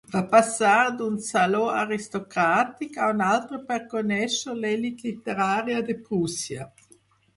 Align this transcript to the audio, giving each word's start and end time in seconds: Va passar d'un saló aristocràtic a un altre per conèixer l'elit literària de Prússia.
Va 0.11 0.19
passar 0.29 0.77
d'un 1.01 1.17
saló 1.25 1.59
aristocràtic 1.81 2.97
a 3.07 3.11
un 3.17 3.21
altre 3.27 3.61
per 3.69 3.79
conèixer 3.95 4.57
l'elit 4.65 5.05
literària 5.09 5.85
de 5.91 5.97
Prússia. 6.09 6.67